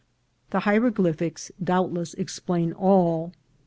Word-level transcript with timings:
The 0.49 0.61
hieroglyphics 0.61 1.51
doubtless 1.63 2.15
explain 2.15 2.73
all. 2.73 3.33